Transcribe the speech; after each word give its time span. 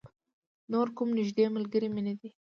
نور 0.71 0.87
کوم 0.95 1.09
نږدې 1.19 1.45
ملگری 1.55 1.89
مې 1.93 2.01
نه 2.07 2.13
دی. 2.19 2.29